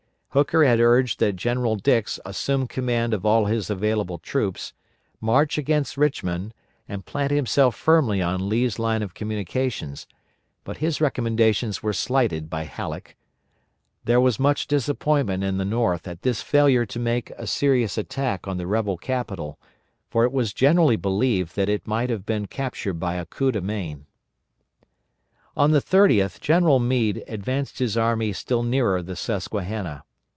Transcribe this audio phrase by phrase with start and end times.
[0.33, 4.71] Hooker had urged that General Dix assume command of all his available troops,
[5.19, 6.53] march against Richmond,
[6.87, 9.93] and plant himself firmly on Lee's line of communication,
[10.63, 13.17] but his recommendations were slighted by Halleck.
[14.05, 18.47] There was much disappointment in the North at this failure to make a serious attack
[18.47, 19.59] on the rebel capital,
[20.09, 23.59] for it was generally believed that it might have been captured by a coup de
[23.59, 24.05] main.
[25.57, 30.05] On the 30th General Meade advanced his army still nearer the Susquehanna.